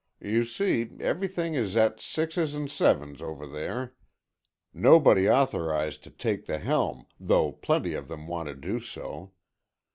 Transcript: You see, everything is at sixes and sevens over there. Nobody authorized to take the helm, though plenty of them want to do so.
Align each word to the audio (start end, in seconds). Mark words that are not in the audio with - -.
You 0.23 0.45
see, 0.45 0.89
everything 0.99 1.53
is 1.53 1.77
at 1.77 2.01
sixes 2.01 2.55
and 2.55 2.71
sevens 2.71 3.21
over 3.21 3.45
there. 3.45 3.93
Nobody 4.73 5.29
authorized 5.29 6.03
to 6.05 6.09
take 6.09 6.47
the 6.47 6.57
helm, 6.57 7.05
though 7.19 7.51
plenty 7.51 7.93
of 7.93 8.07
them 8.07 8.25
want 8.27 8.47
to 8.49 8.55
do 8.55 8.79
so. 8.79 9.33